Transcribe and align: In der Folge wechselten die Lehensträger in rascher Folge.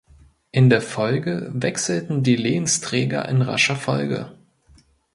In 0.51 0.71
der 0.71 0.81
Folge 0.81 1.51
wechselten 1.53 2.23
die 2.23 2.35
Lehensträger 2.35 3.29
in 3.29 3.43
rascher 3.43 3.75
Folge. 3.75 4.31